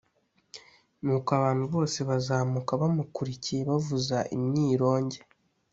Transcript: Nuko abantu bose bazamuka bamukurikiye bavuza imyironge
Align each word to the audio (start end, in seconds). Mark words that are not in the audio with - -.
Nuko 1.03 1.29
abantu 1.39 1.63
bose 1.73 1.97
bazamuka 2.09 2.71
bamukurikiye 2.81 3.61
bavuza 3.69 4.17
imyironge 4.35 5.19